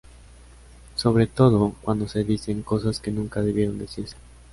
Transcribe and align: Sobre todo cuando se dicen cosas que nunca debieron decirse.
Sobre 0.95 1.27
todo 1.27 1.75
cuando 1.83 2.07
se 2.07 2.23
dicen 2.23 2.63
cosas 2.63 2.99
que 2.99 3.11
nunca 3.11 3.43
debieron 3.43 3.77
decirse. 3.77 4.15